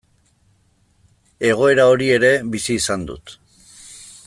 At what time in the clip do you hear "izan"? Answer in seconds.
2.81-3.05